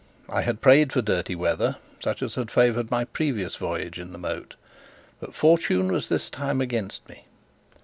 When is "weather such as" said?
1.35-2.33